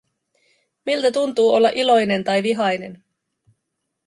Miltä 0.85 1.11
tuntuu 1.11 1.53
olla 1.53 1.69
iloinen 1.69 2.23
tai 2.23 2.43
vihainen? 2.43 3.03